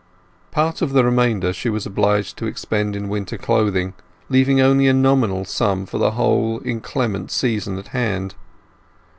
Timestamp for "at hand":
7.77-8.33